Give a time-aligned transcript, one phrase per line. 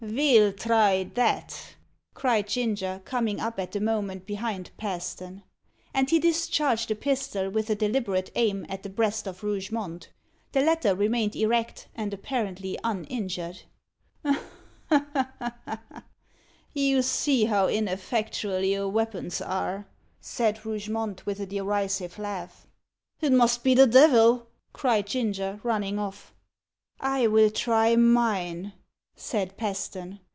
[0.03, 1.75] "Ve'll try that!"
[2.15, 5.43] cried Ginger, coming up at the moment behind Paston.
[5.93, 10.09] And he discharged a pistol, with a deliberate aim, at the breast of Rougemont.
[10.53, 13.61] The latter remained erect, and apparently uninjured.
[16.73, 19.85] "You see how ineffectual your weapons are,"
[20.19, 22.65] said Rougemont, with a derisive laugh.
[23.21, 26.33] "It must be the devil!" cried Ginger, running off.
[26.99, 28.73] "I will try mine,"
[29.13, 30.19] said Paston.